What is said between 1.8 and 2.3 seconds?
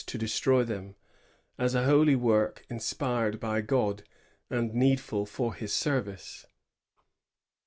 holy